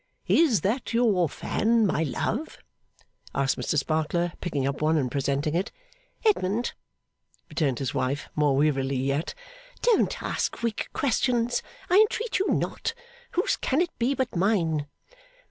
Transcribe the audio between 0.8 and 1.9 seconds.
your fan,